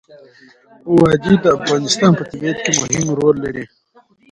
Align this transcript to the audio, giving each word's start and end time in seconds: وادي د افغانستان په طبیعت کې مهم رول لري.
وادي 0.97 1.35
د 1.43 1.45
افغانستان 1.57 2.11
په 2.15 2.23
طبیعت 2.31 2.57
کې 2.65 2.71
مهم 2.81 3.07
رول 3.19 3.35
لري. 3.45 3.65